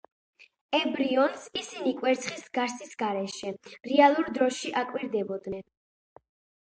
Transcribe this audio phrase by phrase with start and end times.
[0.77, 3.53] ემბრიონს ისინი კვერცხის გარსის გარეშე,
[3.93, 5.67] რეალურ დროში აკვირდებოდნენ.